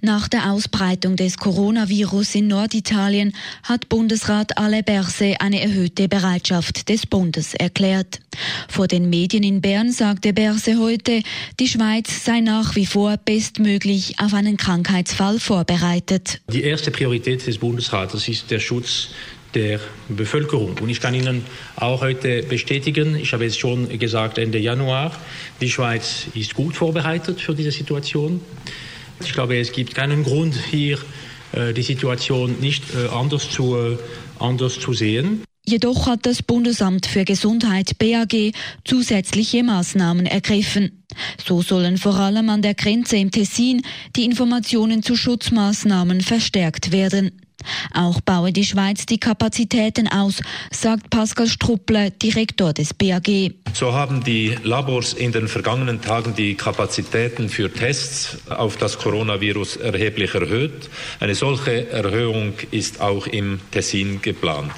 Nach 0.00 0.28
der 0.28 0.50
Ausbreitung 0.50 1.16
des 1.16 1.36
Coronavirus 1.36 2.34
in 2.34 2.48
Norditalien 2.48 3.32
hat 3.62 3.88
Bundesrat 3.88 4.58
Ale 4.58 4.82
Berse 4.82 5.36
eine 5.40 5.60
erhöhte 5.60 6.08
Bereitschaft 6.08 6.88
des 6.88 7.06
Bundes 7.06 7.54
erklärt. 7.54 8.20
Vor 8.68 8.88
den 8.88 9.10
Medien 9.10 9.42
in 9.42 9.60
Bern 9.60 9.92
sagte 9.92 10.32
Berse 10.32 10.78
heute, 10.78 11.22
die 11.60 11.68
Schweiz 11.68 12.24
sei 12.24 12.40
nach 12.40 12.74
wie 12.76 12.86
vor 12.86 13.16
bestmöglich 13.16 14.18
auf 14.18 14.34
einen 14.34 14.56
Krankheitsfall 14.56 15.38
vorbereitet. 15.38 16.40
Die 16.48 16.62
erste 16.62 16.90
Priorität 16.90 17.46
des 17.46 17.58
Bundesrates 17.58 18.28
ist 18.28 18.50
der 18.50 18.60
Schutz 18.60 19.08
der 19.54 19.80
Bevölkerung. 20.08 20.78
Und 20.80 20.88
ich 20.88 21.00
kann 21.00 21.14
Ihnen 21.14 21.44
auch 21.76 22.00
heute 22.00 22.42
bestätigen, 22.42 23.16
ich 23.16 23.32
habe 23.32 23.44
es 23.44 23.56
schon 23.56 23.98
gesagt 23.98 24.38
Ende 24.38 24.58
Januar, 24.58 25.12
die 25.60 25.70
Schweiz 25.70 26.26
ist 26.34 26.54
gut 26.54 26.74
vorbereitet 26.74 27.40
für 27.40 27.54
diese 27.54 27.70
Situation. 27.70 28.40
Ich 29.24 29.32
glaube, 29.32 29.58
es 29.58 29.72
gibt 29.72 29.94
keinen 29.94 30.24
Grund, 30.24 30.54
hier 30.70 30.98
äh, 31.52 31.72
die 31.72 31.82
Situation 31.82 32.56
nicht 32.60 32.84
äh, 32.94 33.08
anders, 33.08 33.50
zu, 33.50 33.76
äh, 33.76 33.98
anders 34.38 34.78
zu 34.80 34.92
sehen. 34.92 35.42
Jedoch 35.64 36.06
hat 36.06 36.26
das 36.26 36.42
Bundesamt 36.42 37.06
für 37.06 37.24
Gesundheit 37.24 37.96
BAG 37.98 38.52
zusätzliche 38.84 39.62
Maßnahmen 39.62 40.26
ergriffen. 40.26 41.04
So 41.44 41.62
sollen 41.62 41.98
vor 41.98 42.16
allem 42.16 42.48
an 42.48 42.62
der 42.62 42.74
Grenze 42.74 43.16
im 43.16 43.30
Tessin 43.30 43.82
die 44.16 44.24
Informationen 44.24 45.04
zu 45.04 45.14
Schutzmaßnahmen 45.14 46.20
verstärkt 46.20 46.90
werden. 46.90 47.41
Auch 47.94 48.20
baue 48.20 48.52
die 48.52 48.64
Schweiz 48.64 49.06
die 49.06 49.18
Kapazitäten 49.18 50.08
aus, 50.08 50.40
sagt 50.70 51.10
Pascal 51.10 51.46
Strupple, 51.46 52.10
Direktor 52.10 52.72
des 52.72 52.94
BAG. 52.94 53.52
So 53.74 53.92
haben 53.94 54.22
die 54.22 54.54
Labors 54.62 55.14
in 55.14 55.32
den 55.32 55.48
vergangenen 55.48 56.02
Tagen 56.02 56.34
die 56.34 56.54
Kapazitäten 56.54 57.48
für 57.48 57.72
Tests 57.72 58.36
auf 58.50 58.76
das 58.76 58.98
Coronavirus 58.98 59.76
erheblich 59.76 60.34
erhöht. 60.34 60.90
Eine 61.20 61.34
solche 61.34 61.88
Erhöhung 61.88 62.52
ist 62.70 63.00
auch 63.00 63.26
im 63.26 63.60
Tessin 63.70 64.20
geplant. 64.20 64.72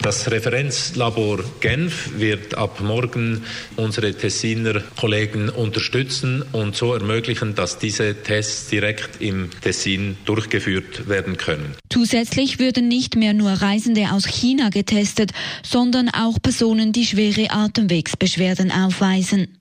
Das 0.00 0.30
Referenzlabor 0.30 1.40
Genf 1.60 2.18
wird 2.18 2.54
ab 2.54 2.80
morgen 2.80 3.44
unsere 3.76 4.14
Tessiner 4.14 4.80
Kollegen 4.98 5.50
unterstützen 5.50 6.42
und 6.52 6.74
so 6.74 6.94
ermöglichen, 6.94 7.54
dass 7.54 7.78
diese 7.78 8.22
Tests 8.22 8.68
direkt 8.68 9.20
im 9.20 9.50
Tessin 9.60 10.16
durchgeführt 10.24 11.08
werden 11.08 11.36
können. 11.36 11.74
Zusätzlich 11.90 12.58
würden 12.58 12.88
nicht 12.88 13.16
mehr 13.16 13.34
nur 13.34 13.50
Reisende 13.50 14.12
aus 14.12 14.26
China 14.26 14.68
getestet, 14.68 15.32
sondern 15.62 16.08
auch 16.08 16.40
Personen, 16.40 16.92
die 16.92 17.06
schwere 17.06 17.50
Atemwegsbeschwerden 17.50 18.70
aufweisen. 18.70 19.58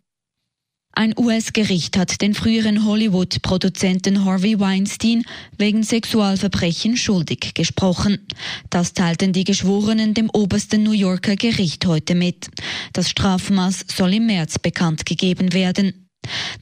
Ein 0.98 1.14
US-Gericht 1.16 1.96
hat 1.96 2.22
den 2.22 2.34
früheren 2.34 2.84
Hollywood-Produzenten 2.84 4.26
Harvey 4.26 4.60
Weinstein 4.60 5.26
wegen 5.56 5.84
Sexualverbrechen 5.84 6.98
schuldig 6.98 7.54
gesprochen. 7.54 8.26
Das 8.72 8.94
teilten 8.94 9.32
die 9.32 9.44
Geschworenen 9.44 10.16
dem 10.16 10.32
obersten 10.32 10.82
New 10.82 10.94
Yorker 10.94 11.36
Gericht 11.36 11.86
heute 11.86 12.16
mit. 12.16 12.48
Das 12.94 13.12
Strafmaß 13.12 13.86
soll 13.96 14.16
im 14.16 14.26
März 14.26 14.58
bekannt 14.58 15.06
gegeben 15.06 15.54
werden. 15.54 16.07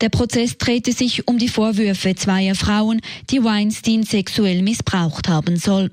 Der 0.02 0.10
Prozess 0.10 0.58
drehte 0.58 0.92
sich 0.92 1.28
um 1.28 1.38
die 1.38 1.50
Vorwürfe 1.50 2.16
zweier 2.16 2.56
Frauen, 2.56 3.02
die 3.30 3.44
Weinstein 3.44 4.04
sexuell 4.04 4.62
missbraucht 4.62 5.28
haben 5.28 5.58
soll. 5.58 5.92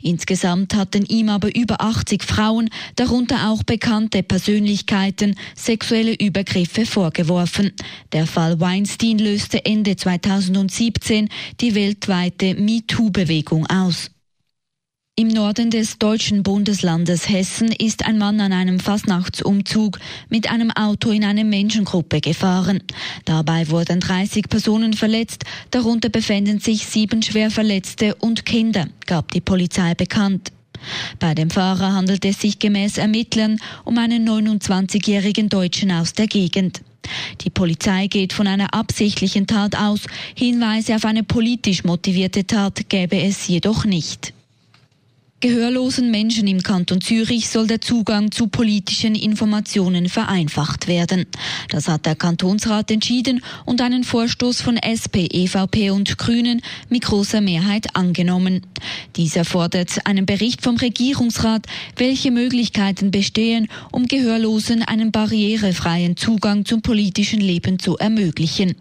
Insgesamt 0.00 0.74
hatten 0.74 1.04
ihm 1.06 1.28
aber 1.28 1.54
über 1.54 1.80
80 1.80 2.22
Frauen, 2.22 2.70
darunter 2.94 3.50
auch 3.50 3.62
bekannte 3.64 4.22
Persönlichkeiten, 4.22 5.34
sexuelle 5.56 6.14
Übergriffe 6.14 6.86
vorgeworfen. 6.86 7.72
Der 8.12 8.26
Fall 8.26 8.60
Weinstein 8.60 9.18
löste 9.18 9.64
Ende 9.64 9.96
2017 9.96 11.28
die 11.60 11.74
weltweite 11.74 12.54
MeToo-Bewegung 12.54 13.66
aus. 13.66 14.10
Im 15.18 15.28
Norden 15.28 15.70
des 15.70 15.98
deutschen 15.98 16.42
Bundeslandes 16.42 17.30
Hessen 17.30 17.72
ist 17.72 18.04
ein 18.04 18.18
Mann 18.18 18.38
an 18.38 18.52
einem 18.52 18.78
Fastnachtsumzug 18.78 19.98
mit 20.28 20.52
einem 20.52 20.70
Auto 20.70 21.10
in 21.10 21.24
eine 21.24 21.42
Menschengruppe 21.42 22.20
gefahren. 22.20 22.82
Dabei 23.24 23.70
wurden 23.70 24.00
30 24.00 24.50
Personen 24.50 24.92
verletzt, 24.92 25.44
darunter 25.70 26.10
befänden 26.10 26.60
sich 26.60 26.84
sieben 26.84 27.22
Schwerverletzte 27.22 28.14
und 28.16 28.44
Kinder, 28.44 28.88
gab 29.06 29.32
die 29.32 29.40
Polizei 29.40 29.94
bekannt. 29.94 30.52
Bei 31.18 31.34
dem 31.34 31.48
Fahrer 31.48 31.94
handelt 31.94 32.26
es 32.26 32.38
sich 32.38 32.58
gemäß 32.58 32.98
Ermittlern 32.98 33.58
um 33.84 33.96
einen 33.96 34.28
29-jährigen 34.28 35.48
Deutschen 35.48 35.92
aus 35.92 36.12
der 36.12 36.26
Gegend. 36.26 36.82
Die 37.40 37.50
Polizei 37.50 38.08
geht 38.08 38.34
von 38.34 38.46
einer 38.46 38.74
absichtlichen 38.74 39.46
Tat 39.46 39.76
aus, 39.76 40.00
Hinweise 40.34 40.94
auf 40.94 41.06
eine 41.06 41.22
politisch 41.22 41.84
motivierte 41.84 42.46
Tat 42.46 42.90
gäbe 42.90 43.18
es 43.18 43.48
jedoch 43.48 43.86
nicht. 43.86 44.35
Gehörlosen 45.46 46.10
Menschen 46.10 46.48
im 46.48 46.60
Kanton 46.60 47.00
Zürich 47.00 47.48
soll 47.48 47.68
der 47.68 47.80
Zugang 47.80 48.32
zu 48.32 48.48
politischen 48.48 49.14
Informationen 49.14 50.08
vereinfacht 50.08 50.88
werden. 50.88 51.24
Das 51.68 51.86
hat 51.86 52.04
der 52.04 52.16
Kantonsrat 52.16 52.90
entschieden 52.90 53.40
und 53.64 53.80
einen 53.80 54.02
Vorstoß 54.02 54.60
von 54.60 54.76
SP, 54.76 55.30
EVP 55.30 55.90
und 55.90 56.18
Grünen 56.18 56.62
mit 56.88 57.04
großer 57.04 57.40
Mehrheit 57.40 57.94
angenommen. 57.94 58.62
Dieser 59.14 59.44
fordert 59.44 60.04
einen 60.04 60.26
Bericht 60.26 60.62
vom 60.62 60.78
Regierungsrat, 60.78 61.64
welche 61.94 62.32
Möglichkeiten 62.32 63.12
bestehen, 63.12 63.68
um 63.92 64.08
Gehörlosen 64.08 64.82
einen 64.82 65.12
barrierefreien 65.12 66.16
Zugang 66.16 66.64
zum 66.64 66.82
politischen 66.82 67.40
Leben 67.40 67.78
zu 67.78 67.96
ermöglichen. 67.96 68.74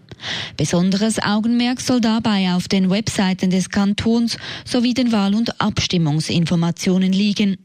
Besonderes 0.58 1.20
Augenmerk 1.22 1.82
soll 1.82 2.02
dabei 2.02 2.54
auf 2.54 2.68
den 2.68 2.90
Webseiten 2.90 3.50
des 3.50 3.70
Kantons 3.70 4.38
sowie 4.66 4.94
den 4.94 5.12
Wahl- 5.12 5.36
und 5.36 5.60
Abstimmungsinformationen 5.62 7.12
liegen. 7.12 7.58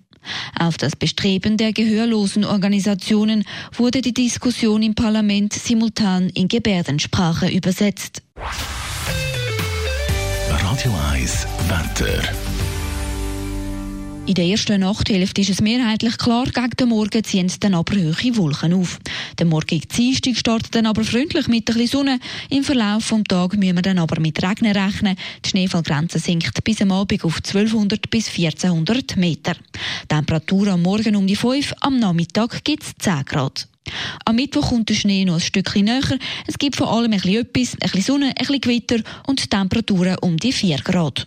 Auf 0.59 0.77
das 0.77 0.97
Bestreben 0.97 1.56
der 1.56 1.72
gehörlosen 1.72 2.44
Organisationen 2.44 3.44
wurde 3.72 4.03
die 4.03 4.12
Diskussion 4.12 4.83
im 4.83 4.94
Parlament 4.94 5.53
simultan 5.53 6.28
in 6.31 6.49
Gebärdensprache 6.49 7.49
übersetzt. 7.49 8.22
Radio 10.49 10.93
1 11.12 11.47
Wetter. 11.69 12.50
In 14.30 14.34
der 14.34 14.44
ersten 14.44 14.82
Nachthälfte 14.82 15.41
ist 15.41 15.50
es 15.50 15.60
mehrheitlich 15.60 16.16
klar, 16.16 16.44
gegen 16.44 16.70
den 16.78 16.91
Morgen 16.91 17.24
ziehen 17.24 17.50
dann 17.58 17.74
aber 17.74 17.96
hohe 17.96 18.36
Wolken 18.36 18.74
auf. 18.74 19.00
Der 19.41 19.44
morgige 19.44 19.88
Dienstag 19.88 20.36
startet 20.36 20.72
dann 20.72 20.86
aber 20.86 21.02
freundlich 21.02 21.48
mit 21.48 21.68
ein 21.68 21.74
bisschen 21.74 21.88
Sonne. 21.88 22.20
Im 22.48 22.62
Verlauf 22.62 23.08
des 23.08 23.24
Tages 23.24 23.58
müssen 23.58 23.74
wir 23.74 23.82
dann 23.82 23.98
aber 23.98 24.20
mit 24.20 24.40
Regen 24.40 24.70
rechnen. 24.70 25.16
Die 25.44 25.48
Schneefallgrenze 25.48 26.20
sinkt 26.20 26.62
bis 26.62 26.80
am 26.80 26.92
Abend 26.92 27.24
auf 27.24 27.38
1200 27.38 28.08
bis 28.08 28.28
1400 28.28 29.16
Meter. 29.16 29.56
Temperatur 30.06 30.69
am 30.69 30.82
Morgen 30.82 31.16
um 31.16 31.26
die 31.26 31.34
5, 31.34 31.74
am 31.80 31.98
Nachmittag 31.98 32.62
gibt 32.62 32.84
es 32.84 32.92
10 33.00 33.24
Grad. 33.24 33.66
Am 34.26 34.36
Mittwoch 34.36 34.69
kommt 34.69 34.90
der 34.90 34.94
Schnee 34.94 35.24
noch 35.24 35.34
ein 35.34 35.40
Stückchen 35.40 35.86
näher. 35.86 36.19
Es 36.46 36.56
gibt 36.56 36.76
vor 36.76 36.92
allem 36.92 37.10
ein 37.12 37.20
bisschen 37.20 37.40
etwas, 37.40 37.72
ein 37.72 37.78
bisschen 37.80 38.02
Sonne, 38.02 38.26
ein 38.26 38.34
bisschen 38.34 38.60
Gewitter 38.60 39.00
und 39.26 39.50
Temperaturen 39.50 40.19
um 40.20 40.36
die 40.36 40.52
4 40.52 40.76
Grad. 40.76 41.26